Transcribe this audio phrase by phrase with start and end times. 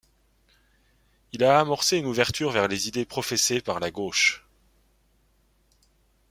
[1.31, 4.43] Il a amorcé une ouverture vers les idées professées par la gauche.